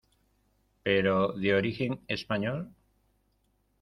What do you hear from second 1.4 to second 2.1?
origen